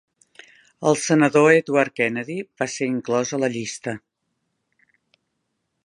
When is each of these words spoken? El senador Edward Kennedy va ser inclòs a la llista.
El 0.91 0.97
senador 1.01 1.49
Edward 1.57 1.93
Kennedy 1.99 2.39
va 2.63 2.69
ser 2.77 2.89
inclòs 2.95 3.35
a 3.37 3.41
la 3.45 3.51
llista. 3.57 3.95